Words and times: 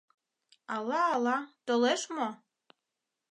Ала-ала, 0.75 1.37
толеш 1.67 2.01
мо?.. 2.15 2.29